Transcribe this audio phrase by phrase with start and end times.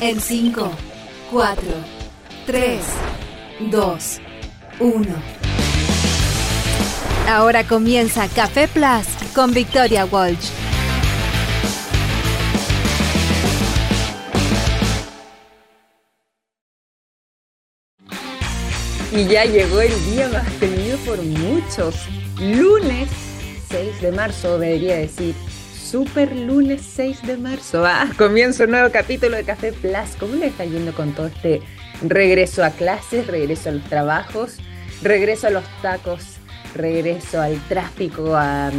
[0.00, 0.70] En 5,
[1.32, 1.62] 4,
[2.46, 2.80] 3,
[3.68, 4.20] 2,
[4.78, 5.06] 1.
[7.28, 10.50] Ahora comienza Café Plus con Victoria Walsh.
[19.10, 21.96] Y ya llegó el día más temido por muchos.
[22.38, 23.08] Lunes
[23.68, 25.34] 6 de marzo, debería decir.
[25.90, 27.82] Super lunes 6 de marzo.
[27.86, 30.16] Ah, comienza un nuevo capítulo de Café Plus.
[30.20, 31.62] ¿Cómo le está yendo con todo este
[32.02, 34.58] regreso a clases, regreso a los trabajos,
[35.00, 36.36] regreso a los tacos,
[36.74, 38.70] regreso al tráfico, a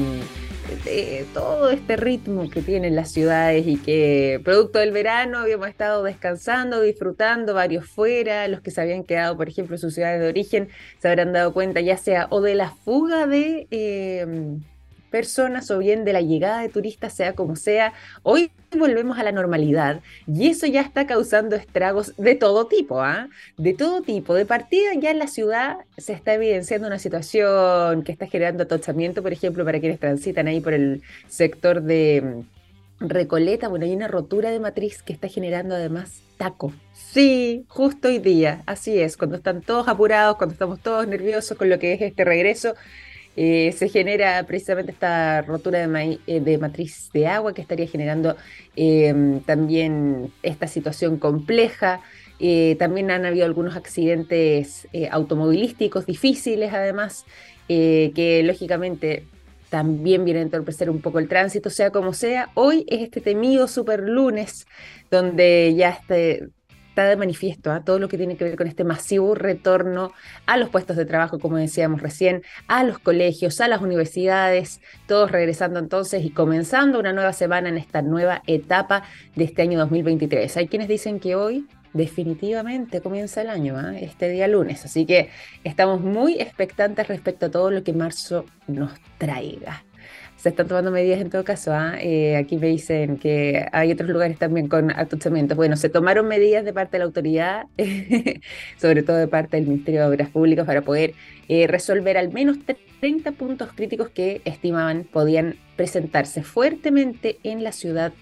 [1.34, 6.80] todo este ritmo que tienen las ciudades y que producto del verano habíamos estado descansando,
[6.80, 10.70] disfrutando, varios fuera, los que se habían quedado, por ejemplo, en sus ciudades de origen,
[11.00, 13.68] se habrán dado cuenta ya sea o de la fuga de...
[13.72, 14.60] Eh,
[15.10, 17.94] personas o bien de la llegada de turistas, sea como sea.
[18.24, 23.30] Hoy volvemos a la normalidad y eso ya está causando estragos de todo tipo, ¿ah?
[23.58, 24.34] De todo tipo.
[24.34, 29.22] De partida ya en la ciudad se está evidenciando una situación que está generando atochamiento,
[29.22, 32.44] por ejemplo, para quienes transitan ahí por el sector de
[33.02, 33.68] mm, Recoleta.
[33.68, 36.74] Bueno, hay una rotura de matriz que está generando además taco.
[36.94, 41.70] Sí, justo hoy día, así es, cuando están todos apurados, cuando estamos todos nerviosos con
[41.70, 42.76] lo que es este regreso,
[43.42, 48.36] eh, se genera precisamente esta rotura de, eh, matriz de agua que estaría generando
[48.76, 52.02] em, también esta situación compleja.
[52.42, 57.26] Eh, también han habido algunos accidentes automovilísticos difíciles, además,
[57.70, 59.24] que lógicamente
[59.70, 62.50] también vienen a entorpecer un poco el tránsito, sea como sea.
[62.56, 64.68] Hoy es este temido super lunes,
[65.10, 66.50] donde ya este,
[67.08, 67.84] de manifiesto a ¿ah?
[67.84, 70.12] todo lo que tiene que ver con este masivo retorno
[70.46, 75.32] a los puestos de trabajo, como decíamos recién, a los colegios, a las universidades, todos
[75.32, 79.04] regresando entonces y comenzando una nueva semana en esta nueva etapa
[79.36, 80.58] de este año 2023.
[80.58, 83.98] Hay quienes dicen que hoy definitivamente comienza el año, ¿ah?
[83.98, 84.86] este día lunes.
[84.86, 85.30] Así que
[85.64, 89.84] estamos muy expectantes respecto a todo lo que marzo nos traiga
[90.40, 91.74] se están tomando medidas en todo caso.
[91.74, 91.98] ¿ah?
[92.00, 95.58] Eh, aquí me dicen que hay otros lugares también con atuchamientos.
[95.58, 97.68] Bueno, se tomaron medidas de parte de la autoridad,
[98.78, 101.14] sobre todo de parte del Ministerio de Obras Públicas, para poder
[101.50, 102.58] eh, resolver al menos
[103.02, 108.14] 30 puntos críticos que estimaban podían presentarse fuertemente en la ciudad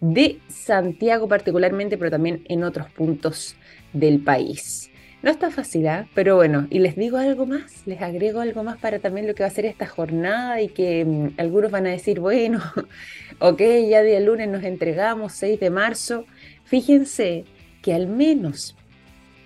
[0.00, 3.56] de Santiago particularmente, pero también en otros puntos
[3.92, 4.90] del país.
[5.20, 6.06] No está fácil, ¿ah?
[6.14, 9.42] pero bueno, y les digo algo más, les agrego algo más para también lo que
[9.42, 12.62] va a ser esta jornada y que mm, algunos van a decir, bueno,
[13.40, 16.24] ok, ya día lunes nos entregamos, 6 de marzo.
[16.64, 17.44] Fíjense
[17.82, 18.76] que al menos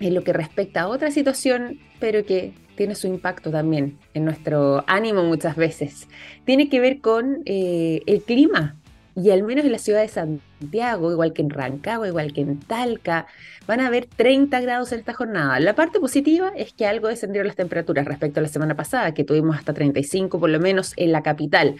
[0.01, 4.85] en lo que respecta a otra situación, pero que tiene su impacto también en nuestro
[4.87, 6.09] ánimo muchas veces,
[6.45, 8.77] tiene que ver con eh, el clima
[9.15, 12.59] y al menos en la ciudad de Santiago, igual que en Rancagua, igual que en
[12.61, 13.27] Talca,
[13.67, 15.61] van a haber 30 grados en esta jornada.
[15.61, 19.25] La parte positiva es que algo descendieron las temperaturas respecto a la semana pasada, que
[19.25, 21.77] tuvimos hasta 35 por lo menos en la capital.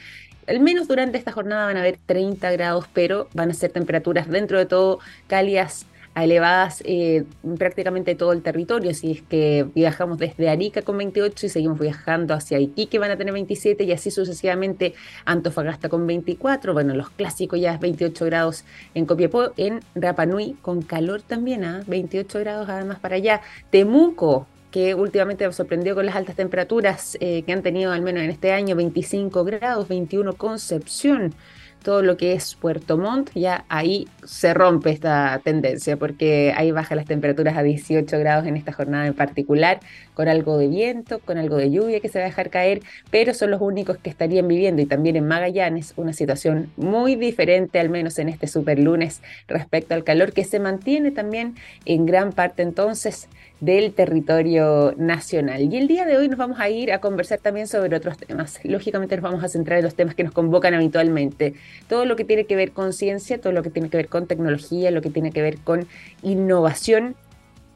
[0.47, 4.29] Al menos durante esta jornada van a haber 30 grados, pero van a ser temperaturas
[4.29, 7.25] dentro de todo cálidas a elevadas eh,
[7.59, 8.93] prácticamente todo el territorio.
[8.95, 13.17] Si es que viajamos desde Arica con 28 y seguimos viajando hacia Iquique van a
[13.17, 16.73] tener 27 y así sucesivamente Antofagasta con 24.
[16.73, 18.65] Bueno, los clásicos ya es 28 grados
[18.95, 21.85] en Copiapó, en Rapanui con calor también, a ¿ah?
[21.87, 23.41] 28 grados además para allá.
[23.71, 28.23] Temuco que últimamente nos sorprendió con las altas temperaturas eh, que han tenido al menos
[28.23, 31.35] en este año, 25 grados, 21 Concepción,
[31.83, 36.97] todo lo que es Puerto Montt, ya ahí se rompe esta tendencia porque ahí bajan
[36.97, 39.81] las temperaturas a 18 grados en esta jornada en particular,
[40.15, 43.35] con algo de viento, con algo de lluvia que se va a dejar caer, pero
[43.35, 47.91] son los únicos que estarían viviendo y también en Magallanes una situación muy diferente, al
[47.91, 52.63] menos en este super lunes, respecto al calor que se mantiene también en gran parte
[52.63, 53.29] entonces
[53.63, 55.73] del territorio nacional.
[55.73, 58.59] Y el día de hoy nos vamos a ir a conversar también sobre otros temas.
[58.65, 61.55] Lógicamente nos vamos a centrar en los temas que nos convocan habitualmente.
[61.89, 64.27] Todo lo que tiene que ver con ciencia, todo lo que tiene que ver con
[64.27, 65.87] tecnología, lo que tiene que ver con
[66.25, 67.15] innovación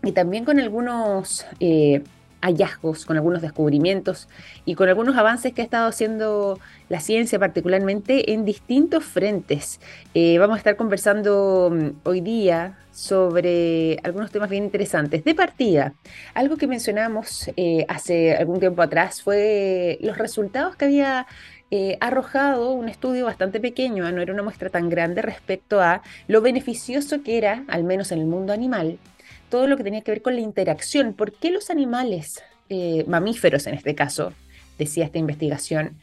[0.03, 2.03] y también con algunos eh,
[2.41, 4.29] hallazgos, con algunos descubrimientos
[4.65, 9.81] y con algunos avances que ha estado haciendo la ciencia, particularmente en distintos frentes.
[10.15, 15.25] Eh, vamos a estar conversando mm, hoy día sobre algunos temas bien interesantes.
[15.25, 15.95] De partida,
[16.35, 21.27] algo que mencionamos eh, hace algún tiempo atrás fue los resultados que había
[21.73, 26.41] eh, arrojado un estudio bastante pequeño, no era una muestra tan grande respecto a lo
[26.41, 28.99] beneficioso que era, al menos en el mundo animal,
[29.49, 31.15] todo lo que tenía que ver con la interacción.
[31.15, 34.33] ¿Por qué los animales, eh, mamíferos en este caso,
[34.79, 35.99] decía esta investigación,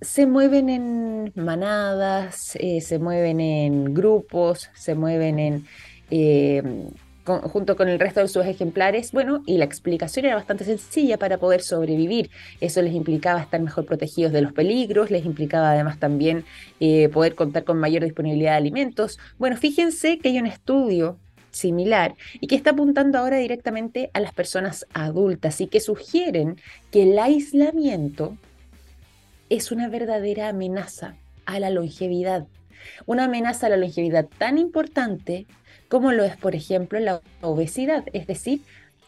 [0.00, 5.66] se mueven en manadas, se mueven en grupos, se mueven en
[7.24, 11.38] junto con el resto de sus ejemplares, bueno, y la explicación era bastante sencilla para
[11.38, 12.30] poder sobrevivir.
[12.60, 16.44] Eso les implicaba estar mejor protegidos de los peligros, les implicaba además también
[16.80, 19.18] eh, poder contar con mayor disponibilidad de alimentos.
[19.38, 21.18] Bueno, fíjense que hay un estudio
[21.54, 26.56] similar y que está apuntando ahora directamente a las personas adultas y que sugieren
[26.90, 28.36] que el aislamiento
[29.48, 31.16] es una verdadera amenaza
[31.46, 32.46] a la longevidad.
[33.06, 35.46] Una amenaza a la longevidad tan importante
[35.88, 38.04] como lo es, por ejemplo, la obesidad.
[38.12, 38.62] Es decir,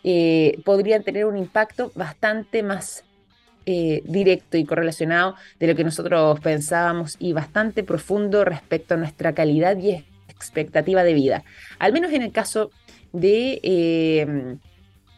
[0.04, 3.04] eh, podrían tener un impacto bastante más
[3.64, 9.34] eh, directo y correlacionado de lo que nosotros pensábamos y bastante profundo respecto a nuestra
[9.34, 10.04] calidad y
[10.36, 11.44] expectativa de vida.
[11.78, 12.70] Al menos en el caso
[13.12, 14.56] de eh,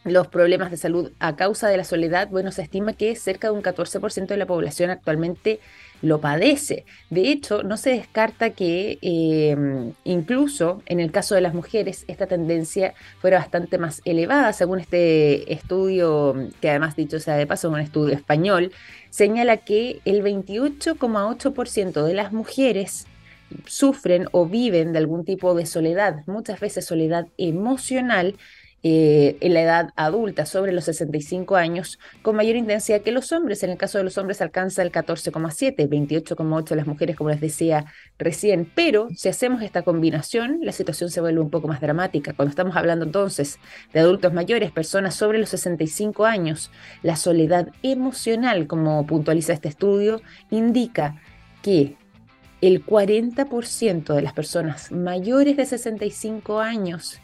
[0.05, 3.53] los problemas de salud a causa de la soledad, bueno, se estima que cerca de
[3.53, 5.59] un 14% de la población actualmente
[6.01, 6.85] lo padece.
[7.09, 12.25] De hecho, no se descarta que em, incluso en el caso de las mujeres esta
[12.27, 17.79] tendencia fuera bastante más elevada, según este estudio, que además dicho sea de paso, un
[17.79, 18.71] estudio español,
[19.09, 23.05] señala que el 28,8% de las mujeres
[23.65, 28.35] sufren o viven de algún tipo de soledad, muchas veces soledad emocional,
[28.81, 33.61] eh, en la edad adulta, sobre los 65 años, con mayor intensidad que los hombres.
[33.63, 37.85] En el caso de los hombres alcanza el 14,7, 28,8 las mujeres, como les decía
[38.17, 38.71] recién.
[38.73, 42.31] Pero si hacemos esta combinación, la situación se vuelve un poco más dramática.
[42.33, 43.59] Cuando estamos hablando entonces
[43.93, 46.71] de adultos mayores, personas sobre los 65 años,
[47.03, 51.21] la soledad emocional, como puntualiza este estudio, indica
[51.61, 51.97] que
[52.61, 57.19] el 40% de las personas mayores de 65 años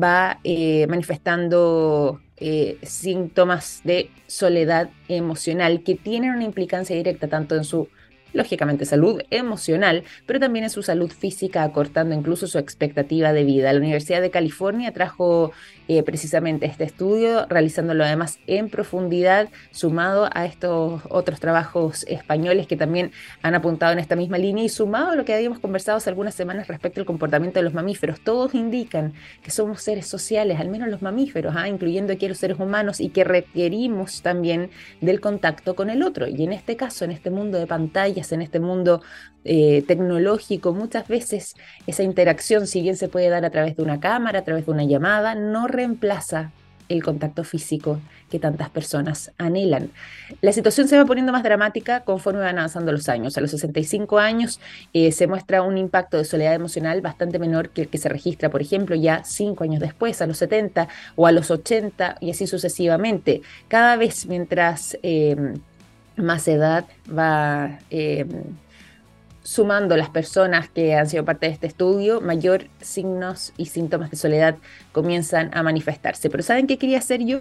[0.00, 7.64] va eh, manifestando eh, síntomas de soledad emocional que tienen una implicancia directa tanto en
[7.64, 7.88] su
[8.32, 13.72] lógicamente salud emocional, pero también en su salud física, acortando incluso su expectativa de vida.
[13.72, 15.52] La Universidad de California trajo
[15.92, 22.76] eh, precisamente este estudio, realizándolo además en profundidad, sumado a estos otros trabajos españoles que
[22.76, 23.10] también
[23.42, 26.36] han apuntado en esta misma línea y sumado a lo que habíamos conversado hace algunas
[26.36, 28.20] semanas respecto al comportamiento de los mamíferos.
[28.20, 31.66] Todos indican que somos seres sociales, al menos los mamíferos, ¿ah?
[31.66, 34.70] incluyendo aquí los seres humanos, y que requerimos también
[35.00, 36.28] del contacto con el otro.
[36.28, 39.02] Y en este caso, en este mundo de pantalla, en este mundo
[39.44, 41.54] eh, tecnológico, muchas veces
[41.86, 44.72] esa interacción, si bien se puede dar a través de una cámara, a través de
[44.72, 46.52] una llamada, no reemplaza
[46.88, 48.00] el contacto físico
[48.30, 49.90] que tantas personas anhelan.
[50.40, 53.38] La situación se va poniendo más dramática conforme van avanzando los años.
[53.38, 54.60] A los 65 años
[54.92, 58.50] eh, se muestra un impacto de soledad emocional bastante menor que el que se registra,
[58.50, 62.46] por ejemplo, ya cinco años después, a los 70 o a los 80 y así
[62.46, 63.42] sucesivamente.
[63.68, 64.98] Cada vez mientras...
[65.02, 65.54] Eh,
[66.20, 68.26] más edad va eh,
[69.50, 74.16] sumando las personas que han sido parte de este estudio, mayor signos y síntomas de
[74.16, 74.54] soledad
[74.92, 76.30] comienzan a manifestarse.
[76.30, 77.40] Pero ¿saben qué quería hacer yo?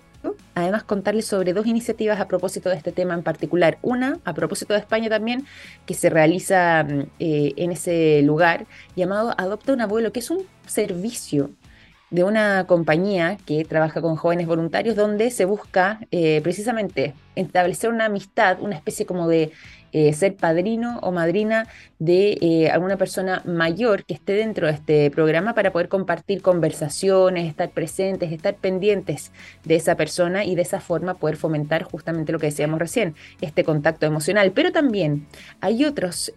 [0.56, 3.78] Además, contarles sobre dos iniciativas a propósito de este tema en particular.
[3.84, 5.46] Una, a propósito de España también,
[5.86, 6.82] que se realiza
[7.20, 8.66] eh, en ese lugar,
[8.96, 11.52] llamado Adopta un abuelo, que es un servicio
[12.10, 18.06] de una compañía que trabaja con jóvenes voluntarios donde se busca eh, precisamente establecer una
[18.06, 19.52] amistad, una especie como de
[19.92, 21.68] eh, ser padrino o madrina
[22.00, 27.48] de eh, alguna persona mayor que esté dentro de este programa para poder compartir conversaciones,
[27.48, 29.32] estar presentes, estar pendientes
[29.64, 33.64] de esa persona y de esa forma poder fomentar justamente lo que decíamos recién, este
[33.64, 34.52] contacto emocional.
[34.54, 35.28] Pero también
[35.62, 36.32] hay otros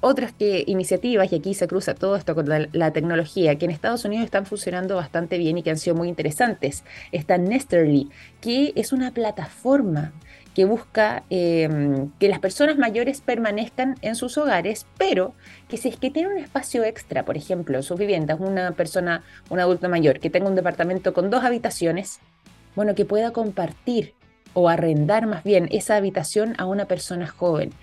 [0.00, 4.04] otras que, iniciativas, y aquí se cruza todo esto con la, tecnología, que en Estados
[4.04, 6.84] Unidos están funcionando bastante bien y que han sido muy interesantes.
[7.12, 8.08] Está Nesterly,
[8.40, 10.12] que es una plataforma
[10.56, 15.34] que busca em, que las personas mayores permanezcan en sus hogares, pero
[15.68, 19.22] que si es que tiene un espacio extra, por ejemplo, en sus viviendas, una persona,
[19.50, 22.20] un adulto mayor, que tenga un departamento con dos habitaciones,
[22.74, 24.14] bueno, que pueda compartir
[24.54, 27.74] o arrendar más bien esa habitación a una persona joven.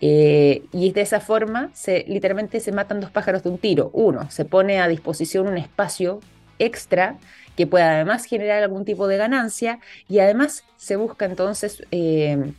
[0.00, 3.90] Eh, y de esa forma, se, literalmente se matan dos pájaros de un tiro.
[3.92, 6.20] Uno, se pone a disposición un espacio
[6.58, 7.18] extra
[7.56, 9.78] que pueda además generar algún tipo de ganancia
[10.08, 12.52] y además se busca entonces eh,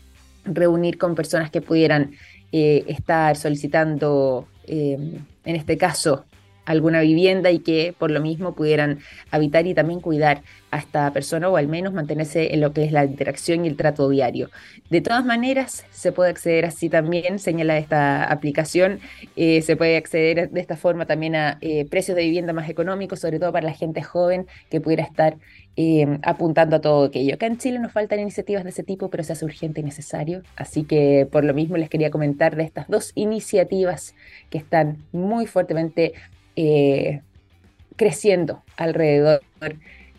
[0.45, 2.11] reunir con personas que pudieran
[2.51, 6.25] eh, estar solicitando, en este caso,
[6.65, 8.99] alguna vivienda y que por lo mismo pudieran
[9.31, 10.41] habitar y también cuidar
[10.71, 13.77] a esta persona o al menos mantenerse en lo que es la interacción y el
[13.77, 14.49] trato diario.
[14.89, 18.99] De todas maneras, se puede acceder así también, señala esta aplicación,
[19.35, 23.19] eh, se puede acceder de esta forma también a eh, precios de vivienda más económicos,
[23.19, 25.37] sobre todo para la gente joven que pudiera estar
[25.75, 27.33] eh, apuntando a todo aquello.
[27.35, 30.43] Acá en Chile nos faltan iniciativas de ese tipo, pero se hace urgente y necesario.
[30.55, 34.15] Así que por lo mismo les quería comentar de estas dos iniciativas
[34.49, 36.13] que están muy fuertemente
[36.55, 37.21] eh,
[37.95, 39.41] creciendo alrededor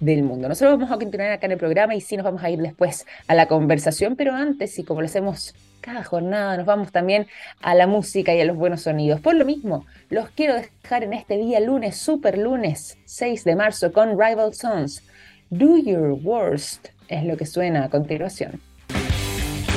[0.00, 0.48] del mundo.
[0.48, 3.06] Nosotros vamos a continuar acá en el programa y sí nos vamos a ir después
[3.26, 7.26] a la conversación, pero antes, y como lo hacemos cada jornada, nos vamos también
[7.60, 9.20] a la música y a los buenos sonidos.
[9.20, 13.92] Por lo mismo, los quiero dejar en este día lunes, super lunes, 6 de marzo,
[13.92, 15.02] con Rival Sons.
[15.50, 18.60] Do Your Worst es lo que suena a continuación.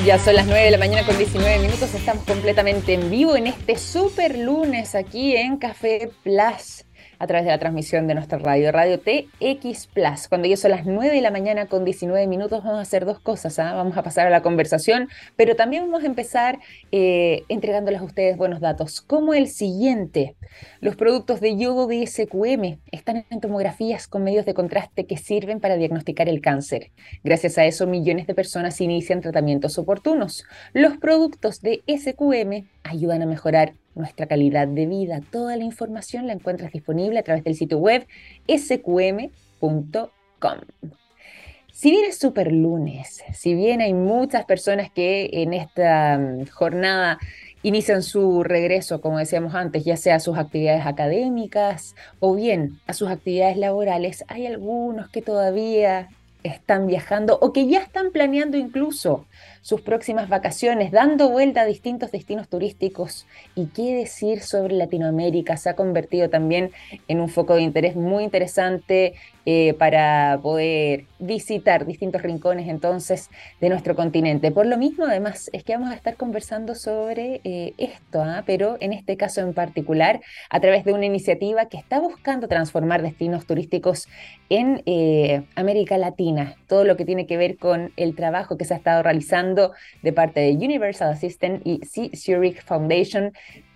[0.04, 3.48] Ya son las 9 de la mañana con 19 minutos, estamos completamente en vivo en
[3.48, 6.84] este super lunes aquí en Café Plus
[7.18, 10.28] a través de la transmisión de nuestra radio, Radio TX Plus.
[10.28, 13.18] Cuando ya son las 9 de la mañana con 19 minutos, vamos a hacer dos
[13.18, 13.58] cosas.
[13.58, 13.74] ¿ah?
[13.74, 16.58] Vamos a pasar a la conversación, pero también vamos a empezar
[16.92, 20.36] eh, entregándoles a ustedes buenos datos, como el siguiente.
[20.80, 25.60] Los productos de yodo de SQM están en tomografías con medios de contraste que sirven
[25.60, 26.90] para diagnosticar el cáncer.
[27.24, 30.44] Gracias a eso, millones de personas inician tratamientos oportunos.
[30.72, 35.20] Los productos de SQM ayudan a mejorar nuestra calidad de vida.
[35.30, 38.06] Toda la información la encuentras disponible a través del sitio web
[38.48, 39.30] sqm.com.
[41.72, 47.18] Si bien es super lunes, si bien hay muchas personas que en esta mm, jornada
[47.62, 52.94] inician su regreso, como decíamos antes, ya sea a sus actividades académicas o bien a
[52.94, 56.08] sus actividades laborales, hay algunos que todavía
[56.42, 59.26] están viajando o que ya están planeando incluso
[59.60, 63.26] sus próximas vacaciones, dando vuelta a distintos destinos turísticos.
[63.54, 65.56] ¿Y qué decir sobre Latinoamérica?
[65.56, 66.70] Se ha convertido también
[67.08, 69.14] en un foco de interés muy interesante
[69.46, 74.50] eh, para poder visitar distintos rincones entonces de nuestro continente.
[74.50, 78.42] Por lo mismo, además, es que vamos a estar conversando sobre eh, esto, ¿ah?
[78.46, 80.20] pero en este caso en particular,
[80.50, 84.08] a través de una iniciativa que está buscando transformar destinos turísticos
[84.48, 86.56] en eh, América Latina.
[86.66, 89.72] Todo lo que tiene que ver con el trabajo que se ha estado realizando
[90.02, 92.10] de parte de Universal Assistant y C.
[92.16, 93.32] Zurich Foundation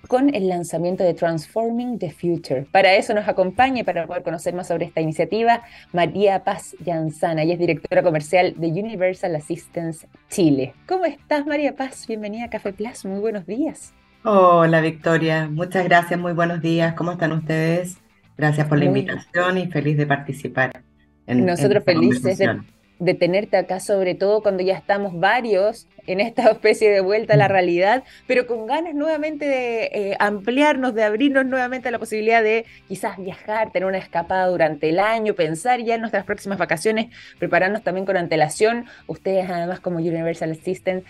[0.09, 2.67] con el lanzamiento de Transforming the Future.
[2.71, 7.55] Para eso nos acompaña, para poder conocer más sobre esta iniciativa, María Paz Yanzana, ella
[7.55, 10.75] es directora comercial de Universal Assistance Chile.
[10.87, 12.07] ¿Cómo estás, María Paz?
[12.07, 13.95] Bienvenida a Café Plus, muy buenos días.
[14.25, 17.99] Hola, Victoria, muchas gracias, muy buenos días, ¿cómo están ustedes?
[18.37, 20.83] Gracias por la invitación y feliz de participar.
[21.27, 22.61] En, Nosotros felices de
[22.99, 27.37] de tenerte acá, sobre todo cuando ya estamos varios en esta especie de vuelta a
[27.37, 27.53] la mm.
[27.53, 32.65] realidad, pero con ganas nuevamente de eh, ampliarnos, de abrirnos nuevamente a la posibilidad de
[32.89, 37.07] quizás viajar, tener una escapada durante el año, pensar ya en nuestras próximas vacaciones,
[37.39, 38.87] prepararnos también con antelación.
[39.07, 41.05] Ustedes además como Universal Assistant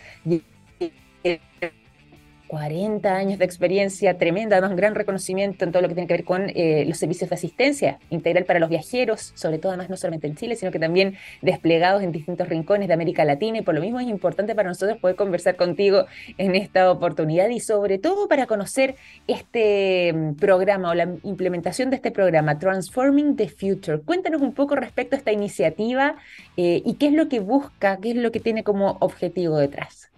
[2.53, 6.13] 40 años de experiencia tremenda, además un gran reconocimiento en todo lo que tiene que
[6.13, 9.97] ver con eh, los servicios de asistencia integral para los viajeros, sobre todo además no
[9.97, 13.75] solamente en Chile, sino que también desplegados en distintos rincones de América Latina y por
[13.75, 16.05] lo mismo es importante para nosotros poder conversar contigo
[16.37, 21.97] en esta oportunidad y sobre todo para conocer este mm, programa o la implementación de
[21.97, 24.03] este programa, Transforming the Future.
[24.03, 26.17] Cuéntanos un poco respecto a esta iniciativa
[26.59, 30.12] eh, y qué es lo que busca, qué es lo que tiene como objetivo detrás.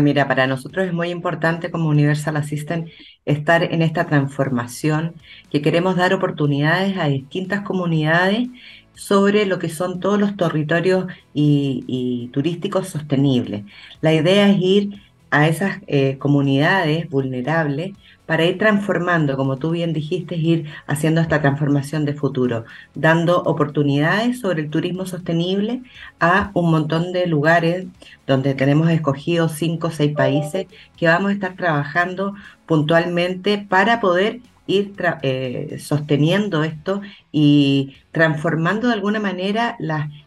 [0.00, 2.88] Mira, para nosotros es muy importante como Universal Assistant
[3.24, 5.14] estar en esta transformación,
[5.50, 8.48] que queremos dar oportunidades a distintas comunidades
[8.94, 13.64] sobre lo que son todos los territorios y, turísticos sostenibles.
[14.00, 17.92] La idea es ir a esas eh, comunidades vulnerables
[18.28, 24.40] para ir transformando, como tú bien dijiste, ir haciendo esta transformación de futuro, dando oportunidades
[24.40, 25.80] sobre el turismo sostenible
[26.20, 27.86] a un montón de lugares
[28.26, 30.66] donde tenemos escogidos cinco o seis países
[30.98, 32.34] que vamos a estar trabajando
[32.66, 34.92] puntualmente para poder ir
[35.22, 37.00] eh, sosteniendo esto
[37.32, 39.78] y transformando de alguna manera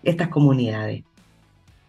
[0.01, 1.03] estas comunidades.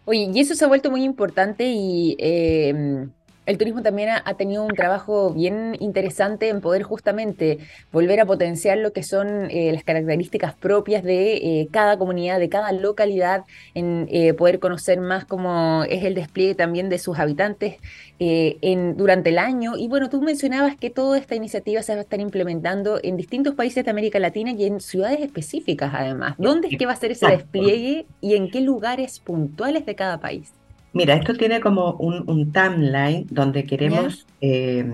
[0.05, 3.07] Oye, y eso se ha vuelto muy importante y eh,
[3.45, 7.59] el turismo también ha, tenido un trabajo bien interesante en poder justamente
[7.91, 12.49] volver a potenciar lo que son eh, las características propias de eh, cada comunidad, de
[12.49, 13.45] cada localidad,
[13.75, 17.77] en eh, poder conocer más cómo es el despliegue también de sus habitantes
[18.25, 19.77] en, durante el año.
[19.77, 23.57] Y bueno, tú mencionabas que toda esta iniciativa se va a estar implementando en distintos
[23.57, 26.37] países de América Latina y en ciudades específicas además.
[26.39, 30.21] ¿Dónde es que va a ser ese despliegue y en qué lugares puntuales de cada
[30.21, 30.53] país?
[30.95, 34.85] Mira, esto tiene como un, timeline donde queremos eh,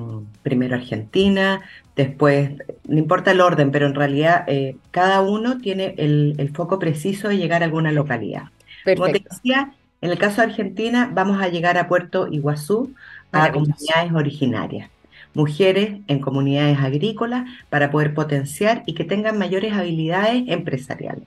[0.43, 1.61] primero Argentina,
[1.97, 2.53] después,
[2.87, 7.37] no importa el orden, pero en realidad eh, cada uno tiene el, foco preciso de
[7.37, 8.45] llegar a alguna localidad.
[8.85, 12.95] Como te decía, en el caso de Argentina vamos a llegar a Puerto Iguazú,
[13.33, 14.91] a comunidades originarias,
[15.35, 21.25] mujeres en comunidades agrícolas para poder potenciar y que tengan mayores habilidades empresariales.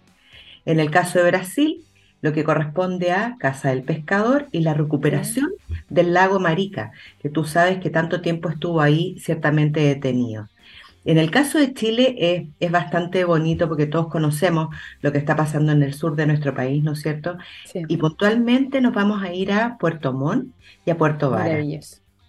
[0.66, 1.84] En el caso de Brasil,
[2.22, 5.50] lo que corresponde a Casa del Pescador y la recuperación
[5.90, 10.48] del lago Marica, que tú sabes que tanto tiempo estuvo ahí ciertamente detenido.
[11.04, 14.70] En el caso de Chile es, es, bastante bonito porque todos conocemos
[15.02, 17.38] lo que está pasando en el sur de nuestro país, ¿no es cierto?
[17.66, 17.82] Sí.
[17.88, 20.54] Y puntualmente nos vamos a ir a Puerto Montt
[20.86, 21.58] y a Puerto Vara,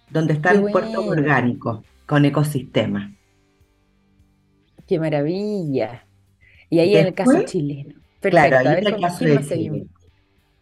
[0.09, 0.71] donde están bueno.
[0.71, 3.11] puertos orgánicos con ecosistemas.
[4.87, 6.05] Qué maravilla.
[6.69, 8.02] Y ahí en el caso chileno.
[8.23, 8.49] Perfecto.
[8.49, 9.85] Claro, ahí en el caso de Chile.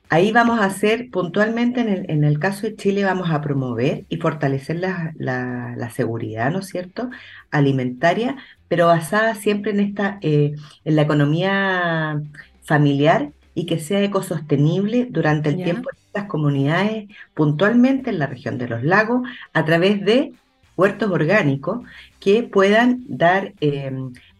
[0.09, 4.03] Ahí vamos a hacer puntualmente en el, en el, caso de Chile, vamos a promover
[4.09, 7.09] y fortalecer la, la, la seguridad, ¿no es cierto?,
[7.49, 8.35] alimentaria,
[8.67, 12.21] pero basada siempre en, esta, eh, en la economía
[12.63, 18.57] familiar y que sea ecosostenible durante el tiempo en estas comunidades, puntualmente en la región
[18.57, 19.21] de los lagos,
[19.53, 20.33] a través de
[20.75, 21.85] huertos orgánicos
[22.19, 23.91] que puedan dar eh,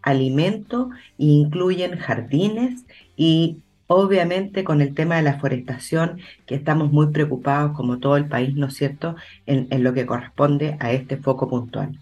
[0.02, 2.84] alimento e incluyen jardines
[3.22, 3.62] y
[3.94, 8.54] Obviamente con el tema de la forestación, que estamos muy preocupados como todo el país,
[8.54, 11.98] ¿no es cierto?, en, en, lo que corresponde a este foco puntual.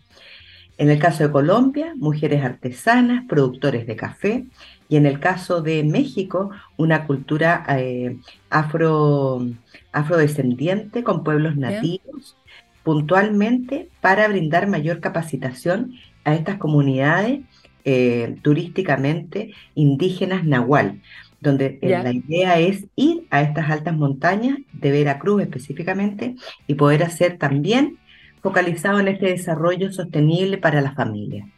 [0.79, 4.45] En el caso de Colombia, mujeres artesanas, productores de café,
[4.89, 8.19] y en el caso de México, una cultura eh,
[8.51, 9.45] afro,
[9.91, 12.37] afrodescendiente con pueblos nativos,
[12.85, 17.41] puntualmente para brindar mayor capacitación a estas comunidades
[17.85, 21.01] eh, turísticamente indígenas nahual
[21.41, 27.03] donde eh, la idea es ir a estas altas montañas de Veracruz específicamente y poder
[27.03, 27.99] hacer también
[28.43, 31.49] focalizado en este desarrollo sostenible para la familia.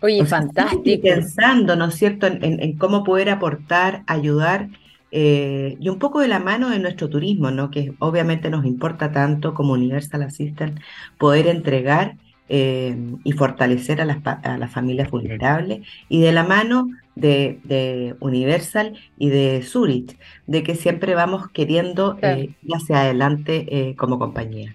[0.00, 1.02] Oye, o sea, fantástico.
[1.02, 4.68] Pensando, ¿no es cierto?, en, en, cómo poder aportar, ayudar
[5.10, 7.70] eh, y un poco de la mano de nuestro turismo, ¿no?
[7.70, 10.80] Que obviamente nos importa tanto como Universal Assistant
[11.18, 12.16] poder entregar
[12.48, 18.14] eh, y fortalecer a las, a las, familias vulnerables y de la mano de, de,
[18.20, 24.18] Universal y de Zurich, de que siempre vamos queriendo eh, ir hacia adelante eh, como
[24.18, 24.74] compañía.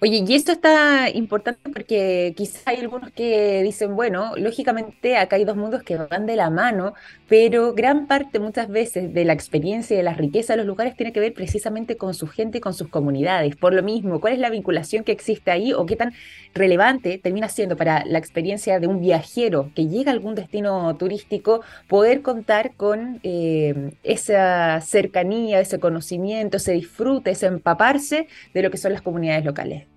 [0.00, 5.44] Oye, y esto está importante porque quizás hay algunos que dicen, bueno, lógicamente acá hay
[5.44, 6.94] dos mundos que van de la mano,
[7.28, 10.94] pero gran parte muchas veces de la experiencia y de la riqueza de los lugares
[10.94, 13.56] tiene que ver precisamente con su gente y con sus comunidades.
[13.56, 16.12] Por lo mismo, ¿cuál es la vinculación que existe ahí o qué tan
[16.54, 21.62] relevante termina siendo para la experiencia de un viajero que llega a algún destino turístico
[21.88, 28.76] poder contar con eh, esa cercanía, ese conocimiento, ese disfrute, ese empaparse de lo que
[28.78, 29.87] son las comunidades locales?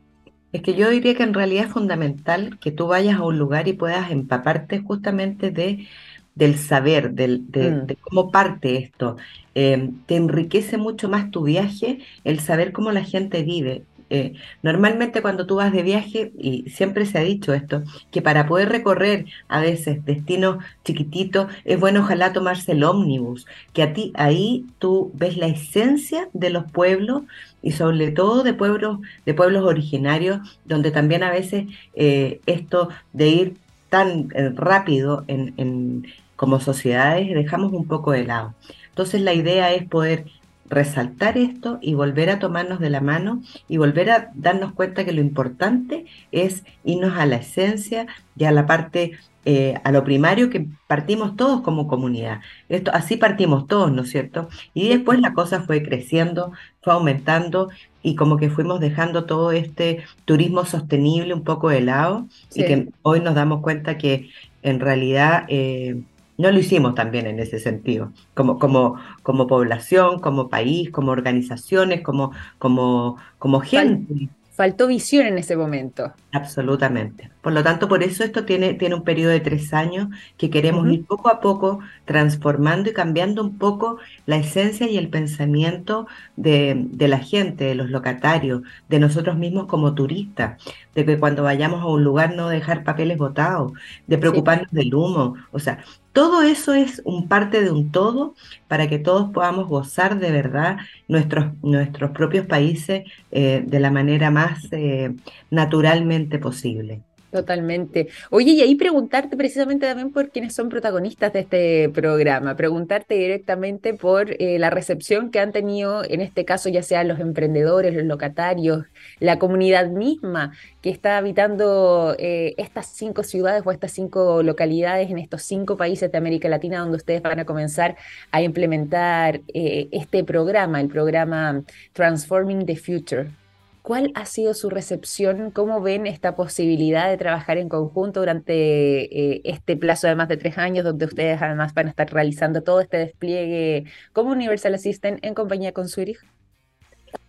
[0.52, 3.68] Es que yo diría que en realidad es fundamental que tú vayas a un lugar
[3.68, 5.88] y puedas empaparte justamente de,
[6.36, 7.86] del saber, del, de, mm.
[7.88, 9.18] de, cómo parte esto.
[9.56, 13.86] Eh, te enriquece mucho más tu viaje el saber cómo la gente vive.
[14.14, 18.46] Eh, normalmente cuando tú vas de viaje, y siempre se ha dicho esto, que para
[18.46, 24.12] poder recorrer a veces destinos chiquititos, es bueno ojalá tomarse el ómnibus, que a ti
[24.16, 27.24] ahí tú ves la esencia de los pueblos
[27.62, 33.30] y sobre todo de pueblos, de pueblos originarios, donde también a veces eh, esto de
[33.30, 33.54] ir
[33.88, 38.56] tan eh, rápido en, como sociedades dejamos un poco de lado.
[38.90, 40.26] Entonces la idea es poder
[40.72, 45.12] resaltar esto y volver a tomarnos de la mano y volver a darnos cuenta que
[45.12, 48.08] lo importante es irnos a la esencia
[48.38, 49.12] y a la parte,
[49.44, 52.40] eh, a lo primario que partimos todos como comunidad.
[52.70, 54.48] Esto, así partimos todos, ¿no es cierto?
[54.74, 57.70] Y después la cosa fue creciendo, fue aumentando
[58.02, 62.62] y como que fuimos dejando todo este turismo sostenible un poco de lado sí.
[62.62, 64.30] y que hoy nos damos cuenta que
[64.64, 65.44] en realidad...
[65.50, 66.02] Eh,
[66.42, 72.02] no lo hicimos también en ese sentido, como, como, como población, como país, como organizaciones,
[72.02, 74.30] como, como, como gente.
[74.54, 76.14] Faltó visión en ese momento.
[76.34, 77.32] Absolutamente.
[77.42, 80.84] Por lo tanto, por eso esto tiene, tiene un periodo de tres años que queremos
[80.84, 80.94] uh -huh.
[80.94, 86.86] ir poco a poco transformando y cambiando un poco la esencia y el pensamiento de,
[86.92, 90.62] de, la gente, de los locatarios, de nosotros mismos como turistas,
[90.94, 93.72] de que cuando vayamos a un lugar no dejar papeles botados,
[94.06, 94.76] de preocuparnos sí.
[94.76, 95.36] del humo.
[95.52, 98.36] O sea, todo eso es un parte de un todo
[98.68, 104.32] para que todos podamos gozar de verdad nuestros, nuestros propios países eh, de la manera
[104.32, 105.16] más eh,
[105.50, 107.02] naturalmente posible.
[107.32, 108.10] Totalmente.
[108.30, 113.94] Oye, y ahí preguntarte precisamente también por quienes son protagonistas de este programa, preguntarte directamente
[113.94, 118.04] por eh, la recepción que han tenido, en este caso, ya sean los emprendedores, los
[118.04, 118.86] locatarios,
[119.20, 125.18] la comunidad misma que está habitando eh, estas cinco ciudades o estas cinco localidades en
[125.18, 127.96] estos cinco países de América Latina donde ustedes van a comenzar
[128.32, 131.64] a implementar eh, este programa, el programa
[131.94, 133.41] Transforming the Future.
[133.82, 135.50] ¿Cuál ha sido su recepción?
[135.52, 140.38] ¿Cómo ven esta posibilidad de trabajar en conjunto durante eh, este plazo de más de
[140.38, 145.20] tres años, donde ustedes además van a estar realizando todo este despliegue como Universal Assistant
[145.26, 146.20] en compañía con Zurich?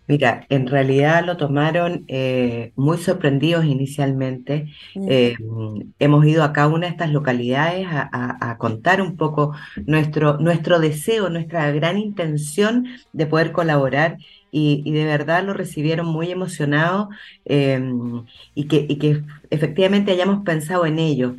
[0.08, 4.66] Mira, en realidad lo tomaron eh, muy sorprendidos inicialmente.
[4.94, 5.12] Mm.
[5.12, 5.36] Eh,
[5.98, 9.54] hemos ido a cada una de estas localidades a, a- a contar un poco
[9.86, 14.18] nuestro, nuestro deseo, nuestra gran intención de poder colaborar
[14.52, 17.08] y, y de verdad lo recibieron muy emocionados
[17.46, 17.82] eh,
[18.54, 21.34] y que, y que efectivamente hayamos pensado en ello.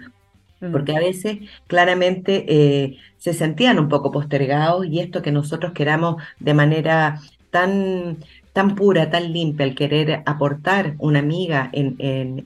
[0.60, 0.72] Mm.
[0.72, 6.22] Porque a veces claramente eh, se sentían un poco postergados y esto que nosotros queramos
[6.40, 7.22] de manera
[7.52, 8.18] tan,
[8.54, 12.44] tan pura, tan limpia, el querer aportar una amiga en,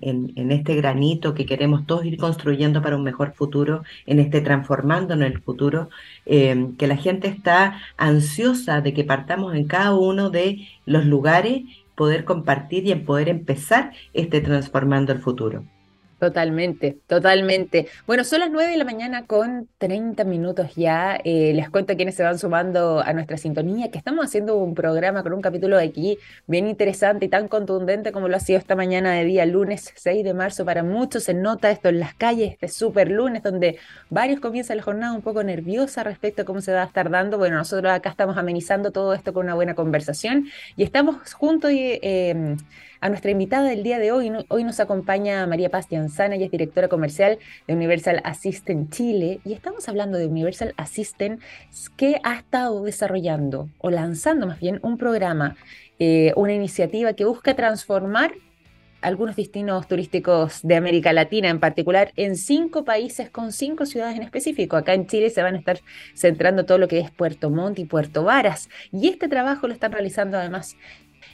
[0.52, 5.34] este granito que queremos todos ir construyendo para un mejor futuro, en este transformándonos en
[5.34, 5.90] el futuro,
[6.26, 11.64] eh, que la gente está ansiosa de que partamos en cada uno de los lugares,
[11.96, 15.66] poder compartir y en poder empezar este transformando el futuro.
[16.20, 17.90] Totalmente, totalmente.
[18.08, 21.16] Bueno, son las 9 de la mañana con 30 minutos ya.
[21.24, 24.74] Eh, les cuento a quienes se van sumando a nuestra sintonía que estamos haciendo un
[24.74, 28.58] programa con un capítulo de aquí bien interesante y tan contundente como lo ha sido
[28.58, 30.66] esta mañana de día lunes 6 de marzo.
[30.66, 33.78] Para muchos se nota esto en las calles, este súper lunes donde
[34.10, 37.38] varios comienzan la jornada un poco nerviosa respecto a cómo se va a estar dando.
[37.38, 42.00] Bueno, nosotros acá estamos amenizando todo esto con una buena conversación y estamos junto y,
[42.02, 42.56] eh,
[43.00, 44.32] a nuestra invitada del día de hoy.
[44.50, 49.54] Hoy nos acompaña María Paz Tianzana, ella es directora comercial de Universal Assistant Chile y
[49.54, 51.42] estamos hablando de Universal Assistant
[51.96, 55.56] que ha estado desarrollando o lanzando más bien un programa,
[56.00, 58.34] eh, una iniciativa que busca transformar
[59.02, 64.24] algunos destinos turísticos de América Latina en particular en cinco países con cinco ciudades en
[64.24, 64.76] específico.
[64.76, 65.80] Acá en Chile se van a estar
[66.16, 69.92] centrando todo lo que es Puerto Montt y Puerto Varas y este trabajo lo están
[69.92, 70.76] realizando además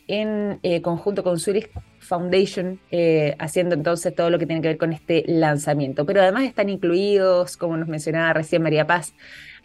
[0.07, 4.77] en eh, conjunto con Zurich Foundation, eh, haciendo entonces todo lo que tiene que ver
[4.77, 6.05] con este lanzamiento.
[6.05, 9.13] Pero además están incluidos, como nos mencionaba recién María Paz,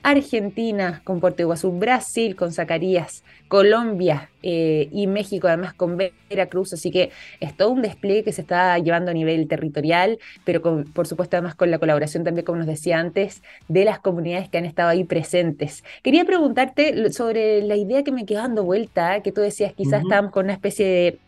[0.03, 6.91] Argentina con Puerto Iguazú, Brasil con Zacarías, Colombia eh, y México además con Veracruz, así
[6.91, 11.07] que es todo un despliegue que se está llevando a nivel territorial, pero con, por
[11.07, 14.65] supuesto además con la colaboración también, como nos decía antes, de las comunidades que han
[14.65, 15.83] estado ahí presentes.
[16.03, 20.09] Quería preguntarte sobre la idea que me quedó dando vuelta, que tú decías quizás Ujú.
[20.09, 21.21] estábamos con una especie de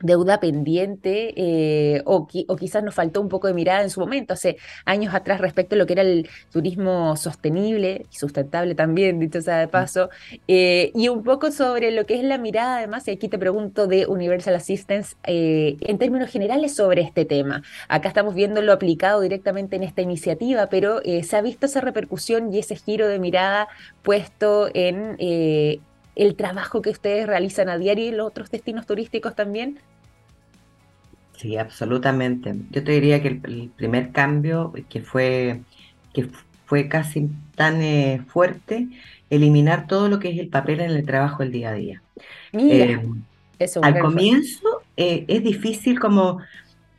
[0.00, 4.00] deuda pendiente eh, o, qui- o quizás nos faltó un poco de mirada en su
[4.00, 9.18] momento, hace años atrás, respecto a lo que era el turismo sostenible y sustentable también,
[9.18, 10.10] dicho sea de paso,
[10.48, 13.86] eh, y un poco sobre lo que es la mirada, además, y aquí te pregunto
[13.86, 17.62] de Universal Assistance eh, en términos generales sobre este tema.
[17.88, 22.58] Acá estamos viéndolo aplicado directamente en esta iniciativa, pero ¿se ha visto esa repercusión y
[22.58, 23.68] ese giro de mirada
[24.02, 25.16] puesto en...
[26.16, 29.80] el trabajo que ustedes realizan a diario y los otros destinos turísticos también?
[31.32, 32.54] Sí, absolutamente.
[32.70, 35.64] Yo te diría que el, el primer cambio que fue,
[36.12, 36.30] que
[36.64, 38.88] fue casi tan eh, fuerte,
[39.28, 42.04] eliminar todo lo que es el papel en el trabajo del día a día.
[42.52, 42.98] Mira, Eh,
[43.58, 46.40] eso al comienzo eh, es difícil como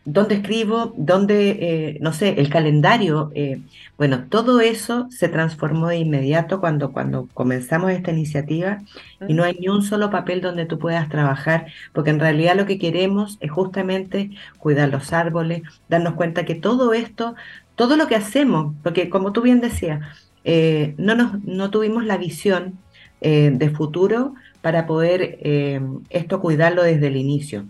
[0.07, 3.29] dónde escribo, dónde, eh, no sé, el calendario.
[3.35, 3.61] eh,
[3.97, 8.79] bueno, todo eso se transformó de inmediato cuando, cuando comenzamos esta iniciativa
[9.27, 12.65] y no hay ni un solo papel donde tú puedas trabajar, porque en realidad lo
[12.65, 17.35] que queremos es justamente cuidar los árboles, darnos cuenta que todo esto,
[17.75, 19.99] todo lo que hacemos, porque como tú bien decías,
[20.43, 22.79] eh, no, nos, no tuvimos la visión
[23.19, 25.39] eh, de futuro para poder
[26.09, 27.67] esto cuidarlo desde el inicio.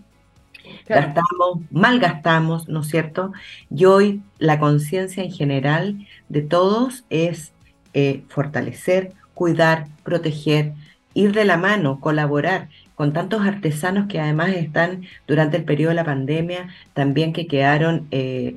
[0.88, 3.32] Gastamos, malgastamos, ¿no es cierto?
[3.70, 7.52] Y hoy la conciencia en general de todos es
[7.94, 10.72] eh, fortalecer, cuidar, proteger,
[11.14, 15.94] ir de la mano, colaborar con tantos artesanos que además están durante el periodo de
[15.94, 18.56] la pandemia, también que quedaron eh,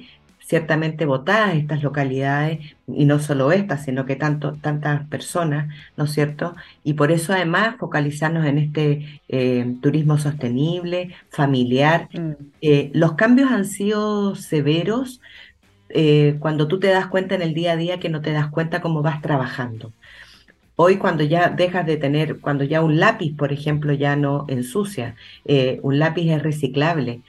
[0.51, 2.59] ciertamente votadas estas localidades,
[3.01, 5.63] y no solo estas, sino que tanto, tantas personas,
[5.97, 6.55] ¿no es cierto?
[6.83, 11.99] Y por eso además focalizarnos en este eh, turismo sostenible, familiar.
[12.13, 15.21] Mm, Eh, los cambios han sido severos
[15.89, 18.49] eh, cuando tú te das cuenta en el día a día que no te das
[18.55, 19.93] cuenta cómo vas trabajando.
[20.75, 25.15] Hoy cuando ya dejas de tener, cuando ya un lápiz, por ejemplo, ya no ensucia,
[25.45, 27.21] eh, un lápiz es reciclable,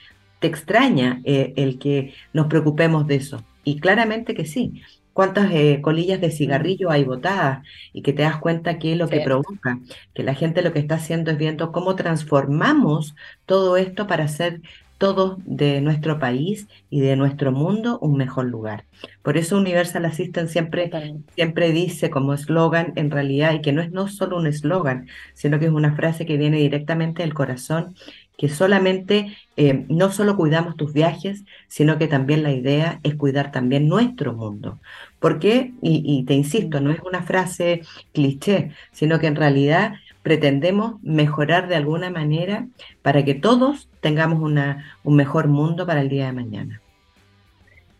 [0.42, 3.42] te extraña eh, el que nos preocupemos de eso.
[3.64, 4.82] Y claramente que sí.
[5.12, 7.64] ¿Cuántas eh, colillas de cigarrillo hay botadas?
[7.92, 9.78] Y que te das cuenta que lo que provoca,
[10.14, 13.14] que la gente lo que está haciendo es viendo cómo transformamos
[13.46, 14.62] todo esto para hacer
[15.02, 18.84] todos de nuestro país y de nuestro mundo un mejor lugar.
[19.22, 20.92] Por eso Universal Assistant siempre
[21.34, 25.58] siempre dice como eslogan en realidad, y que no es no solo un eslogan, sino
[25.58, 27.96] que es una frase que viene directamente del corazón,
[28.36, 33.52] que solamente, eh, no solo cuidamos tus viajes, sino que también la idea es cuidar
[33.52, 34.80] también nuestro mundo.
[35.20, 35.72] ¿Por qué?
[35.80, 41.68] Y, y te insisto, no es una frase cliché, sino que en realidad pretendemos mejorar
[41.68, 42.68] de alguna manera
[43.02, 46.81] para que todos tengamos una, un mejor mundo para el día de mañana.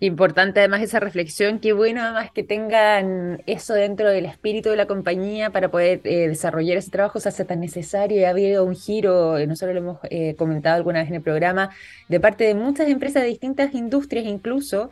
[0.02, 4.86] Importante además esa reflexión, qué bueno además que tengan eso dentro del espíritu de la
[4.86, 8.74] compañía para poder eh, desarrollar ese trabajo, se hace tan necesario y ha habido un
[8.74, 11.70] giro, eh, nosotros lo hemos eh, comentado alguna vez en el programa,
[12.08, 14.90] de parte de muchas empresas de distintas industrias incluso,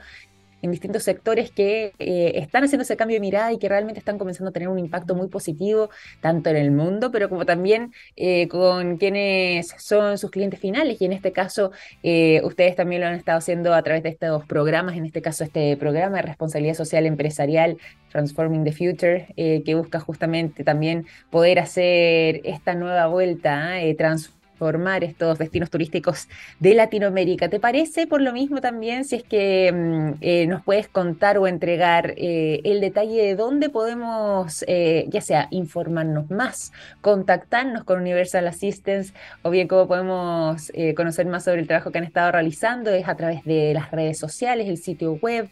[0.63, 4.19] en distintos sectores que eh, están haciendo ese cambio de mirada y que realmente están
[4.19, 8.49] comenzando a tener un impacto muy positivo, tanto en el mundo, pero como también eh,
[8.49, 11.01] con quienes son sus clientes finales.
[11.01, 14.45] Y en este caso, eh, ustedes también lo han estado haciendo a través de estos
[14.47, 17.79] programas, en este caso este programa de responsabilidad social empresarial,
[18.11, 25.39] Transforming the Future, que busca justamente también poder hacer esta nueva vuelta, trans formar estos
[25.39, 27.49] destinos turísticos de Latinoamérica.
[27.49, 31.47] ¿Te parece por lo mismo también si es que mm, eh, nos puedes contar o
[31.47, 38.47] entregar eh, el detalle de dónde podemos, eh, ya sea informarnos más, contactarnos con Universal
[38.47, 42.91] Assistance o bien cómo podemos conocer más sobre el trabajo que han estado realizando?
[42.91, 45.49] ¿Es a través de las redes sociales, el sitio web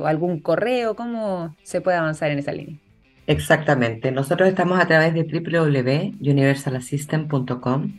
[0.00, 0.94] o algún correo?
[0.94, 2.78] ¿Cómo se puede avanzar en esa línea?
[3.26, 4.12] Exactamente.
[4.12, 7.92] Nosotros estamos a través de www.universalassistant.com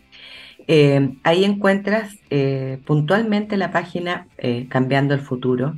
[0.67, 5.75] eh, ahí encuentras eh, puntualmente la página eh, Cambiando el Futuro.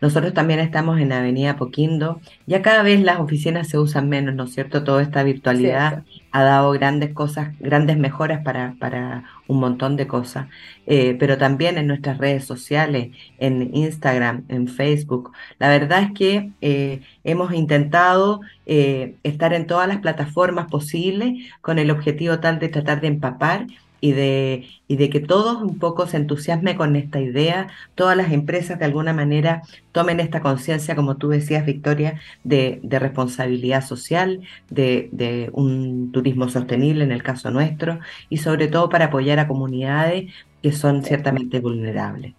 [0.00, 2.20] Nosotros también estamos en Avenida Poquindo.
[2.46, 4.82] Ya cada vez las oficinas se usan menos, ¿no es cierto?
[4.82, 10.46] Toda esta virtualidad ha dado grandes cosas, grandes mejoras para, para un montón de cosas.
[10.86, 15.32] pero también en nuestras redes sociales, en Instagram, en Facebook.
[15.58, 22.40] La verdad es que hemos intentado estar en todas las plataformas posibles con el objetivo
[22.40, 23.66] tal de tratar de empapar
[24.00, 28.32] y de, y de que todos un poco se entusiasme con esta idea, todas las
[28.32, 34.40] empresas de alguna manera tomen esta conciencia, como tú decías, Victoria, de, de responsabilidad social,
[34.70, 39.48] de, de, un turismo sostenible en el caso nuestro, y sobre todo para apoyar a
[39.48, 40.32] comunidades
[40.62, 42.34] que son ciertamente vulnerables.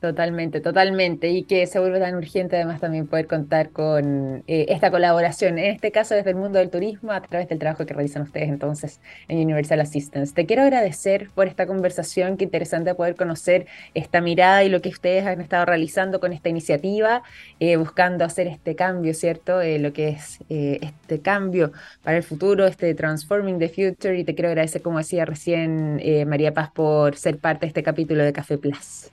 [0.00, 1.28] Totalmente, totalmente.
[1.28, 5.66] Y que se vuelve tan urgente además también poder contar con eh, esta colaboración, en
[5.66, 8.98] este caso desde el mundo del turismo, a través del trabajo que realizan ustedes entonces
[9.28, 10.32] en Universal Assistance.
[10.32, 14.88] Te quiero agradecer por esta conversación, qué interesante poder conocer esta mirada y lo que
[14.88, 17.22] ustedes han estado realizando con esta iniciativa,
[17.58, 19.60] eh, buscando hacer este cambio, ¿cierto?
[19.60, 24.18] Eh, lo que es este cambio para el futuro, este Transforming the Future.
[24.18, 28.24] Y te quiero agradecer, como decía recién María Paz, por ser parte de este capítulo
[28.24, 29.10] de Café Plus.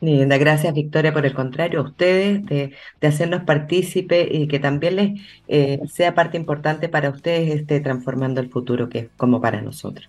[0.00, 5.20] Linda, gracias Victoria por el contrario, a ustedes de, hacernos partícipe y que también les
[5.46, 10.08] eh, sea parte importante para ustedes este transformando el futuro que es como para nosotros.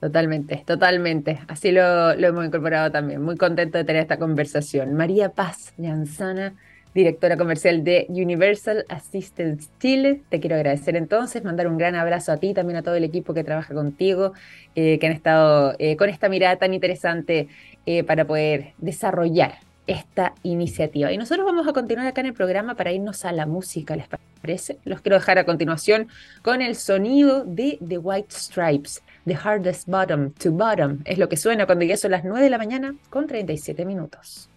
[0.00, 1.40] Totalmente, totalmente.
[1.48, 3.20] Así lo, hemos incorporado también.
[3.20, 4.94] Muy contento de tener esta conversación.
[4.94, 6.54] María Paz Llanzana
[6.94, 10.22] directora comercial de Universal Assistance Chile.
[10.28, 13.34] Te quiero agradecer entonces, mandar un gran abrazo a ti, también a todo el equipo
[13.34, 14.32] que trabaja contigo,
[14.74, 17.48] eh, que han estado eh, con esta mirada tan interesante
[17.86, 19.54] eh, para poder desarrollar
[19.86, 21.10] esta iniciativa.
[21.12, 24.06] Y nosotros vamos a continuar acá en el programa para irnos a la música, ¿les
[24.42, 24.78] parece?
[24.84, 26.08] Los quiero dejar a continuación
[26.42, 31.00] con el sonido de The White Stripes, The Hardest Bottom to Bottom.
[31.04, 34.50] Es lo que suena cuando ya son las 9 de la mañana con 37 minutos.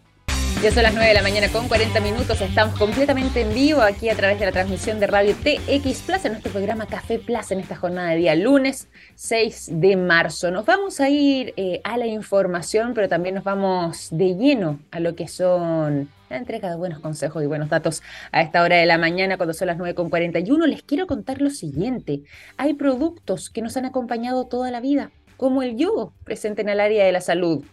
[0.60, 2.40] Ya son las 9 de la mañana con 40 minutos.
[2.40, 6.34] Estamos completamente en vivo aquí a través de la transmisión de Radio TX Plus en
[6.34, 10.52] nuestro programa Café Plus en esta jornada de día lunes 6 de marzo.
[10.52, 15.00] Nos vamos a ir eh, a la información, pero también nos vamos de lleno a
[15.00, 18.86] lo que son la entrega de buenos consejos y buenos datos a esta hora de
[18.86, 20.68] la mañana cuando son las 9 con 41.
[20.68, 22.22] Les quiero contar lo siguiente.
[22.58, 26.80] Hay productos que nos han acompañado toda la vida, como el yogo presente en el
[26.80, 27.64] área de la salud.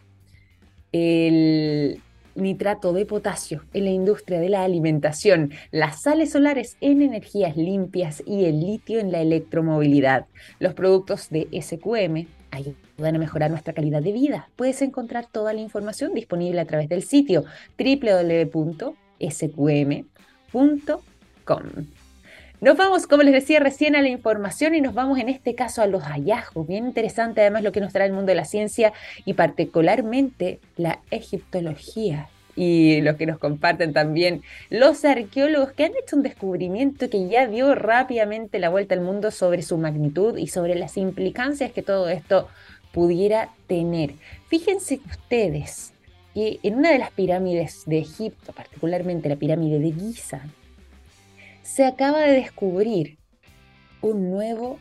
[0.90, 2.00] El
[2.38, 8.22] nitrato de potasio en la industria de la alimentación, las sales solares en energías limpias
[8.27, 10.27] y el litio en la electromovilidad.
[10.59, 14.48] Los productos de SQM ayudan a mejorar nuestra calidad de vida.
[14.57, 17.44] Puedes encontrar toda la información disponible a través del sitio
[17.79, 18.79] www.sqm.com.
[22.60, 25.80] Nos vamos, como les decía recién, a la información y nos vamos en este caso
[25.80, 26.66] a los hallazgos.
[26.66, 28.92] Bien interesante además lo que nos trae el mundo de la ciencia
[29.24, 36.16] y particularmente la egiptología y lo que nos comparten también los arqueólogos que han hecho
[36.16, 40.74] un descubrimiento que ya dio rápidamente la vuelta al mundo sobre su magnitud y sobre
[40.74, 42.48] las implicancias que todo esto
[42.90, 44.14] pudiera tener.
[44.48, 45.92] Fíjense ustedes
[46.34, 50.42] que en una de las pirámides de Egipto, particularmente la pirámide de Giza,
[51.68, 53.18] se acaba de descubrir
[54.00, 54.78] un nuevo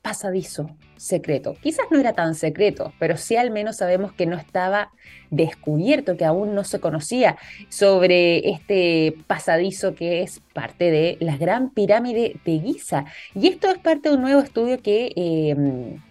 [0.00, 1.54] pasadizo secreto.
[1.62, 4.90] Quizás no era tan secreto, pero sí al menos sabemos que no estaba
[5.30, 7.36] descubierto, que aún no se conocía
[7.68, 13.04] sobre este pasadizo que es parte de la Gran Pirámide de Giza.
[13.34, 15.12] Y esto es parte de un nuevo estudio que...
[15.16, 16.02] Em,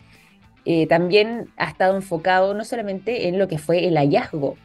[0.65, 4.55] eh, también ha estado enfocado no solamente en lo que fue el hallazgo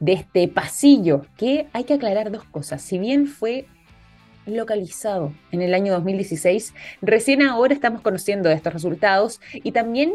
[0.00, 2.82] de este pasillo, que hay que aclarar dos cosas.
[2.82, 3.64] Si bien fue
[4.46, 6.74] localizado en el año 2016.
[7.02, 10.14] Recién ahora estamos conociendo estos resultados y también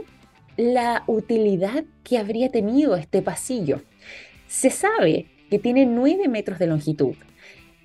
[0.58, 3.82] la utilidad que habría tenido este pasillo.
[4.48, 7.16] Se sabe que tiene 9 metros de longitud,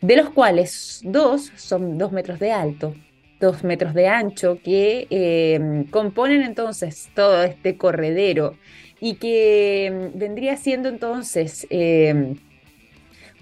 [0.00, 2.94] de los cuales dos son 2 metros de alto,
[3.40, 8.56] 2 metros de ancho, que eh, componen entonces todo este corredero
[9.00, 12.36] y que mm, vendría siendo entonces eh,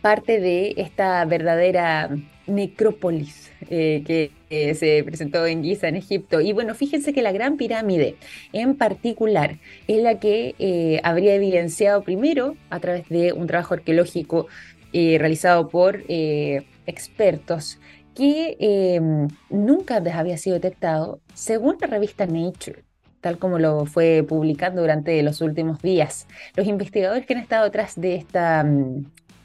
[0.05, 2.11] parte de esta verdadera
[2.47, 6.43] necrópolis eh, que se presentó en Giza, en Egipto.
[6.43, 8.17] Y bueno, fíjense que la Gran Pirámide
[8.53, 9.57] en particular
[9.89, 14.47] es la que eh, habría evidenciado primero a través de un trabajo arqueológico
[14.93, 17.81] eh, realizado por expertos
[18.15, 22.85] que em, nunca había sido detectado, según la revista Nature
[23.23, 26.29] tal como lo fue publicando durante los últimos días.
[26.57, 28.67] Los investigadores que han estado detrás de esta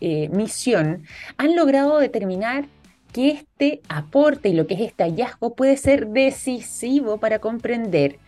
[0.02, 1.04] mm, misión
[1.38, 2.66] han logrado determinar
[3.12, 8.20] que este aporte y lo que es este hallazgo puede ser decisivo para comprender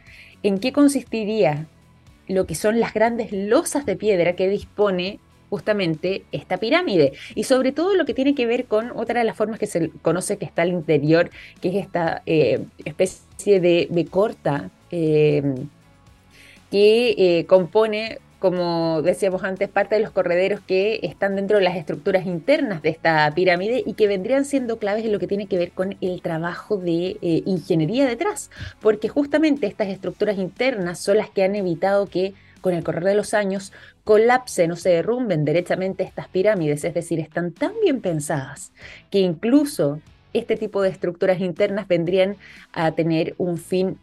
[0.44, 1.68] en qué consistiría
[2.28, 7.12] lo que son las grandes losas de piedra que dispone justamente esta pirámide.
[7.36, 9.90] Y sobre todo lo que tiene que ver con otra de las formas que se
[10.02, 11.30] conoce que está al interior,
[11.60, 15.44] que es esta eh, especie de, corta eh,
[16.72, 21.78] que eh, compone como decíamos antes, parte de los correderos que están dentro de las
[21.78, 25.60] estructuras internas de esta pirámide y que vendrían siendo claves en lo que tiene que
[25.60, 28.50] ver con el trabajo de eh, ingeniería detrás,
[28.80, 33.14] porque justamente estas estructuras internas son las que han evitado que con el correr de
[33.14, 33.74] los años
[34.04, 38.72] colapsen o se derrumben derechamente estas pirámides, es decir, están tan bien pensadas
[39.12, 40.02] que incluso
[40.34, 42.38] este tipo de estructuras internas vendrían
[42.74, 44.00] a tener un fin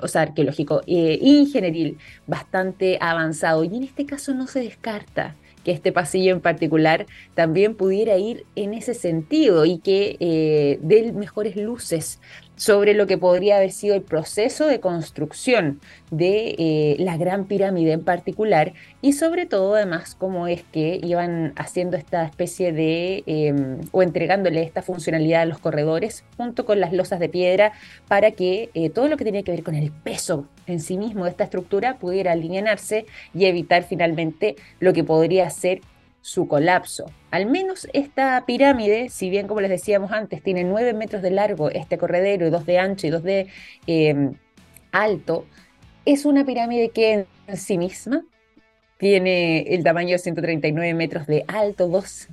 [0.00, 3.64] o sea, arqueológico, eh, ingenieril bastante avanzado.
[3.64, 8.44] Y en este caso no se descarta que este pasillo en particular también pudiera ir
[8.56, 12.20] en ese sentido y que eh, dé mejores luces
[12.62, 15.80] sobre lo que podría haber sido el proceso de construcción
[16.12, 21.54] de eh, la Gran Pirámide en particular y sobre todo además cómo es que iban
[21.56, 26.92] haciendo esta especie de em, o entregándole esta funcionalidad a los corredores junto con las
[26.92, 27.72] losas de piedra
[28.06, 31.24] para que eh, todo lo que tenía que ver con el peso en sí mismo
[31.24, 35.80] de esta estructura pudiera alinearse y evitar finalmente lo que podría ser
[36.22, 37.10] su colapso.
[37.30, 41.68] Al menos esta pirámide, si bien como les decíamos antes, tiene 9 metros de largo
[41.68, 43.46] este corredero y 2 de ancho y 2 de
[43.86, 44.34] em,
[44.92, 45.44] alto,
[46.04, 48.24] es una pirámide que en sí misma
[48.98, 52.28] tiene el tamaño de 139 metros de alto, 2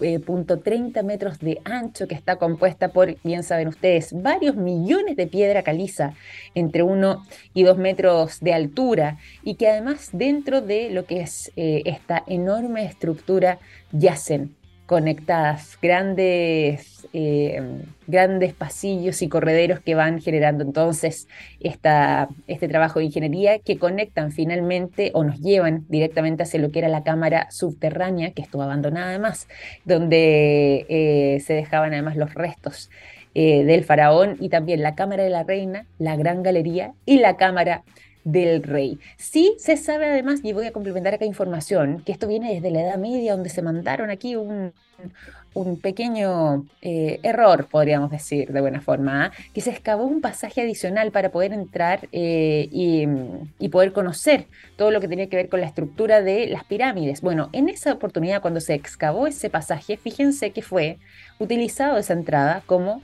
[0.00, 5.16] eh, punto 30 metros de ancho que está compuesta por, bien saben ustedes, varios millones
[5.16, 6.14] de piedra caliza
[6.54, 11.52] entre 1 y 2 metros de altura y que además dentro de lo que es
[11.56, 13.58] eh, esta enorme estructura
[13.92, 14.54] yacen
[14.86, 17.60] conectadas, grandes, eh,
[18.06, 21.28] grandes pasillos y correderos que van generando entonces
[21.60, 26.78] esta, este trabajo de ingeniería que conectan finalmente o nos llevan directamente hacia lo que
[26.78, 29.48] era la cámara subterránea, que estuvo abandonada además,
[29.84, 32.90] donde eh, se dejaban además los restos
[33.34, 37.36] eh, del faraón y también la cámara de la reina, la gran galería y la
[37.36, 37.82] cámara
[38.26, 38.98] del rey.
[39.16, 42.82] Sí se sabe además, y voy a complementar acá información, que esto viene desde la
[42.82, 44.72] Edad Media, donde se mandaron aquí un,
[45.80, 49.32] pequeño eh, error, podríamos decir de buena forma, ¿ah?
[49.54, 53.06] que se excavó un pasaje adicional para poder entrar eh, y,
[53.58, 57.22] y, poder conocer todo lo que tenía que ver con la estructura de las pirámides.
[57.22, 60.98] Bueno, en esa oportunidad, cuando se excavó ese pasaje, fíjense que fue
[61.38, 63.00] utilizado esa entrada como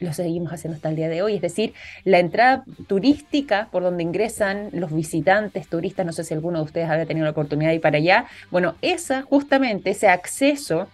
[0.00, 1.36] lo seguimos haciendo hasta el día de hoy.
[1.36, 6.58] Es decir, la entrada turística por donde ingresan los visitantes turistas, no sé si alguno
[6.58, 8.26] de ustedes había tenido la oportunidad de ir para allá.
[8.50, 10.88] Bueno, esa justamente, ese acceso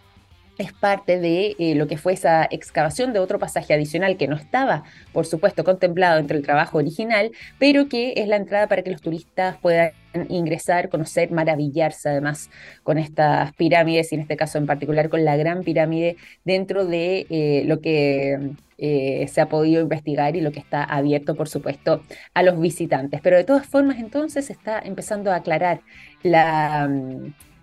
[0.58, 4.36] es parte de eh, lo que fue esa excavación de otro pasaje adicional que no
[4.36, 8.90] estaba, por supuesto, contemplado entre el trabajo original, pero que es la entrada para que
[8.90, 9.90] los turistas puedan
[10.28, 12.50] ingresar, conocer, maravillarse además
[12.84, 17.26] con estas pirámides y en este caso en particular con la gran pirámide dentro de
[17.30, 22.02] eh, lo que eh, se ha podido investigar y lo que está abierto, por supuesto,
[22.34, 23.20] a los visitantes.
[23.22, 25.80] Pero de todas formas, entonces se está empezando a aclarar
[26.22, 26.88] la,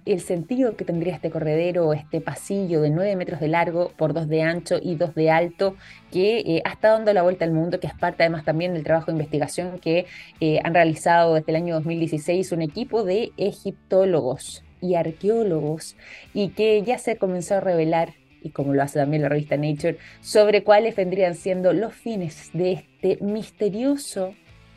[0.05, 4.27] el sentido que tendría este corredero, este pasillo de 9 metros de largo por 2
[4.27, 5.75] de ancho y 2 de alto,
[6.11, 8.83] que eh, ha estado dando la vuelta al mundo, que es parte además también del
[8.83, 10.07] trabajo de investigación que
[10.39, 15.95] eh, han realizado desde el año 2016 un equipo de egiptólogos y arqueólogos
[16.33, 19.97] y que ya se comenzó a revelar y como lo hace también la revista Nature,
[20.21, 24.33] sobre cuáles vendrían siendo los fines de este misterioso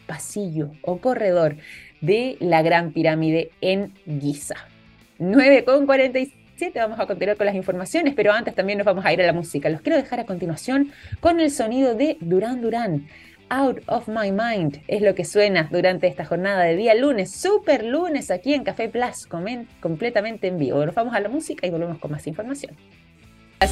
[0.07, 1.57] pasillo o corredor
[2.01, 4.57] de la Gran Pirámide en Giza.
[5.19, 9.27] 9.47 vamos a continuar con las informaciones, pero antes también nos vamos a ir a
[9.27, 9.69] la música.
[9.71, 13.07] Los quiero dejar a continuación con el sonido de Duran Duran.
[13.51, 17.85] Out of My Mind es lo que suena durante esta jornada de día lunes, super
[17.85, 19.29] lunes aquí en Café Plus,
[19.81, 20.85] completamente en vivo.
[20.85, 22.75] Nos vamos a la música y volvemos con más información.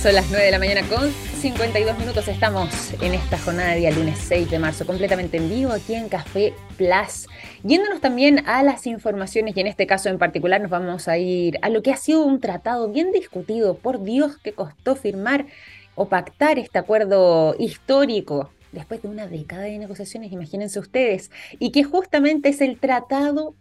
[0.00, 2.26] Son las 9 de la mañana con 52 minutos.
[2.26, 6.08] Estamos en esta jornada de día lunes 6 de marzo, completamente en vivo aquí en
[6.08, 7.28] Café Plus.
[7.62, 11.58] Yéndonos también a las informaciones y en este caso en particular nos vamos a ir
[11.62, 15.46] a lo que ha sido un tratado bien discutido, por Dios que costó firmar
[15.94, 21.84] o pactar este acuerdo histórico después de una década de negociaciones, imagínense ustedes, y que
[21.84, 23.54] justamente es el tratado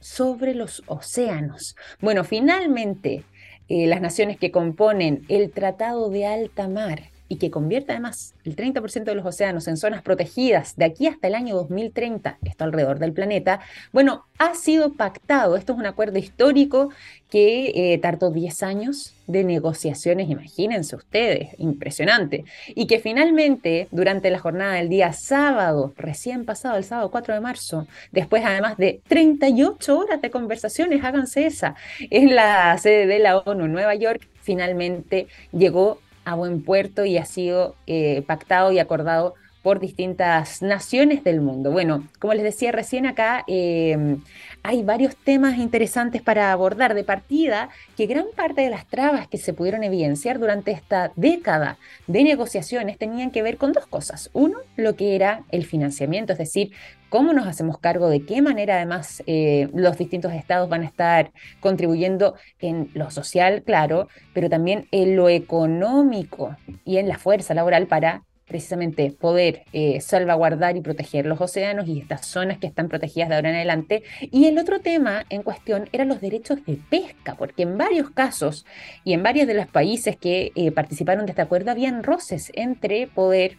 [0.00, 1.76] sobre los océanos.
[2.00, 3.24] Bueno, finalmente
[3.68, 8.56] eh, las naciones que componen el Tratado de Alta Mar y que convierte además el
[8.56, 12.98] 30% de los océanos en zonas protegidas de aquí hasta el año 2030, esto alrededor
[12.98, 13.60] del planeta,
[13.92, 15.56] bueno, ha sido pactado.
[15.56, 16.90] Esto es un acuerdo histórico
[17.30, 22.44] que eh, tardó 10 años de negociaciones, imagínense ustedes, impresionante.
[22.68, 27.40] Y que finalmente, durante la jornada del día sábado, recién pasado el sábado 4 de
[27.40, 33.38] marzo, después además de 38 horas de conversaciones, háganse esa, en la sede de la
[33.38, 38.80] ONU en Nueva York, finalmente llegó a buen puerto y ha sido eh, pactado y
[38.80, 41.70] acordado por distintas naciones del mundo.
[41.70, 44.22] Bueno, como les decía recién acá, em,
[44.66, 49.38] hay varios temas interesantes para abordar de partida, que gran parte de las trabas que
[49.38, 54.28] se pudieron evidenciar durante esta década de negociaciones tenían que ver con dos cosas.
[54.32, 56.72] Uno, lo que era el financiamiento, es decir,
[57.08, 61.30] cómo nos hacemos cargo, de qué manera además eh, los distintos estados van a estar
[61.60, 67.86] contribuyendo en lo social, claro, pero también en lo económico y en la fuerza laboral
[67.86, 73.28] para precisamente poder eh, salvaguardar y proteger los océanos y estas zonas que están protegidas
[73.28, 74.04] de ahora en adelante.
[74.20, 78.64] Y el otro tema en cuestión eran los derechos de pesca, porque en varios casos
[79.04, 83.08] y en varios de los países que eh, participaron de este acuerdo habían roces entre
[83.08, 83.56] poder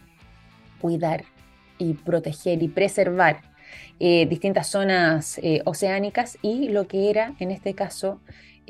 [0.80, 1.24] cuidar
[1.76, 3.42] y proteger y preservar
[4.00, 8.20] eh, distintas zonas oceánicas y lo que era en este caso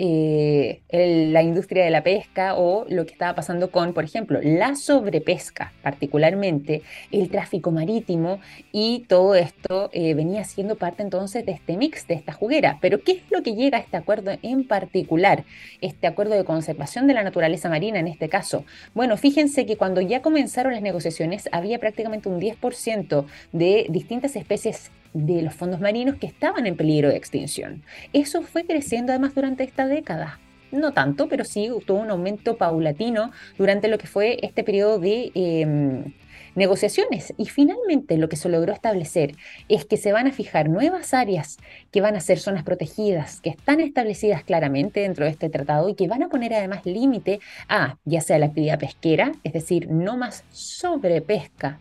[0.00, 4.76] eh, la industria de la pesca o lo que estaba pasando con, por ejemplo, la
[4.76, 8.38] sobrepesca, particularmente el tráfico marítimo
[8.70, 12.78] y todo esto eh, venía siendo parte entonces de este mix, de esta juguera.
[12.80, 15.42] Pero ¿qué es lo que llega a este acuerdo en particular?
[15.80, 18.64] Este acuerdo de conservación de la naturaleza marina en este caso.
[18.94, 24.92] Bueno, fíjense que cuando ya comenzaron las negociaciones había prácticamente un 10% de distintas especies
[25.26, 27.82] de los fondos marinos que estaban en peligro de extinción.
[28.12, 30.38] Eso fue creciendo además durante esta década.
[30.70, 35.32] No tanto, pero sí tuvo un aumento paulatino durante lo que fue este periodo de
[35.34, 36.12] em,
[36.54, 37.32] negociaciones.
[37.38, 39.34] Y finalmente lo que se logró establecer
[39.68, 41.56] es que se van a fijar nuevas áreas
[41.90, 45.94] que van a ser zonas protegidas, que están establecidas claramente dentro de este tratado y
[45.94, 50.18] que van a poner además límite a ya sea la actividad pesquera, es decir, no
[50.18, 51.80] más sobrepesca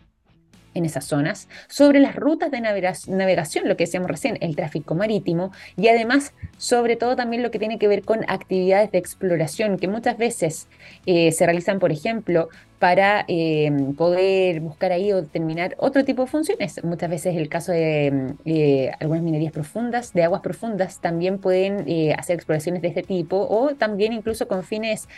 [0.74, 5.52] en esas zonas, sobre las rutas de navegación, lo que decíamos recién, el tráfico marítimo,
[5.76, 9.88] y además, sobre todo también lo que tiene que ver con actividades de exploración, que
[9.88, 10.68] muchas veces
[11.06, 12.48] eh, se realizan, por ejemplo,
[12.78, 16.82] para eh, poder buscar ahí o determinar otro tipo de funciones.
[16.84, 22.14] Muchas veces el caso de eh, algunas minerías profundas, de aguas profundas, también pueden eh,
[22.16, 25.08] hacer exploraciones de este tipo o también incluso con fines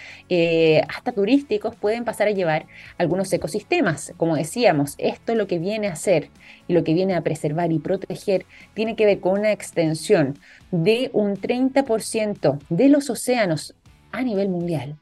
[0.89, 2.67] hasta turísticos pueden pasar a llevar
[2.99, 4.13] algunos ecosistemas.
[4.17, 6.31] Como decíamos, esto lo que viene a hacer
[6.67, 10.39] y lo que viene a preservar y proteger tiene que ver con una extensión
[10.71, 13.75] de un 30% de los océanos
[14.13, 14.97] a nivel mundial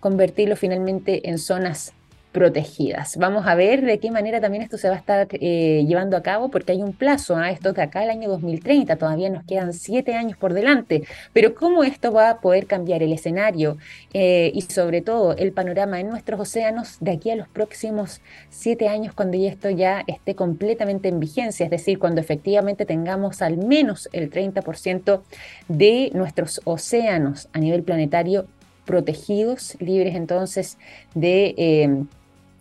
[0.00, 1.94] convertirlo finalmente en zonas
[2.36, 3.16] protegidas.
[3.16, 6.22] Vamos a ver de qué manera también esto se va a estar eh, llevando a
[6.22, 7.50] cabo, porque hay un plazo a ¿ah?
[7.50, 11.82] esto de acá el año 2030, todavía nos quedan siete años por delante, pero cómo
[11.82, 13.78] esto va a poder cambiar el escenario
[14.12, 18.20] eh, y sobre todo el panorama en nuestros océanos de aquí a los próximos
[18.50, 23.56] siete años, cuando esto ya esté completamente en vigencia, es decir, cuando efectivamente tengamos al
[23.56, 25.22] menos el 30%
[25.68, 28.46] de nuestros océanos a nivel planetario
[28.86, 30.78] protegidos, libres entonces
[31.14, 31.54] de...
[31.58, 32.04] Eh,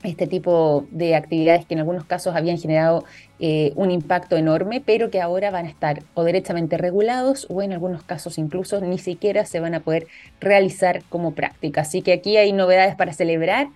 [0.05, 3.03] este tipo de actividades que en algunos casos habían generado
[3.39, 7.73] eh, un impacto enorme, pero que ahora van a estar o derechamente regulados o en
[7.73, 10.07] algunos casos incluso ni siquiera se van a poder
[10.39, 11.81] realizar como práctica.
[11.81, 13.67] Así que aquí hay novedades para celebrar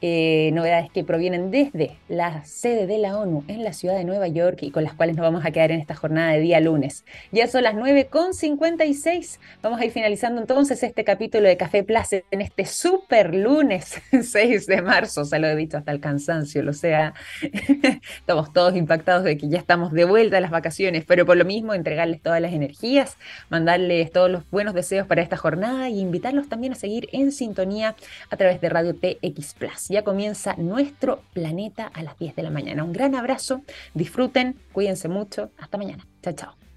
[0.00, 4.28] eh, novedades que provienen desde la sede de la ONU en la ciudad de Nueva
[4.28, 7.04] York y con las cuales nos vamos a quedar en esta jornada de día lunes.
[7.32, 9.38] Ya son las 9.56.
[9.60, 14.66] Vamos a ir finalizando entonces este capítulo de Café Place en este super lunes 6
[14.68, 15.24] de marzo.
[15.24, 17.14] Se lo he dicho hasta el cansancio, lo sea.
[18.18, 21.44] estamos todos impactados de que ya estamos de vuelta a las vacaciones, pero por lo
[21.44, 23.16] mismo entregarles todas las energías,
[23.48, 27.96] mandarles todos los buenos deseos para esta jornada y invitarlos también a seguir en sintonía
[28.30, 29.87] a través de Radio TX Plus.
[29.88, 32.84] Ya comienza nuestro planeta a las 10 de la mañana.
[32.84, 33.62] Un gran abrazo,
[33.94, 35.50] disfruten, cuídense mucho.
[35.58, 36.06] Hasta mañana.
[36.22, 36.67] Chao, chao.